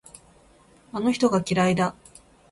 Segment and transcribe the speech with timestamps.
[0.93, 1.93] あの人が嫌いだ。